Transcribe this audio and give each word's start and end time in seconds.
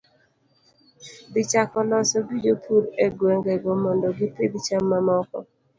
Dhi 1.33 1.43
chako 1.51 1.79
loso 1.89 2.17
gi 2.27 2.37
jopur 2.45 2.83
egwengego 3.05 3.71
mondo 3.83 4.07
gipidh 4.17 4.55
cham 4.65 4.83
mamoko 4.91 5.37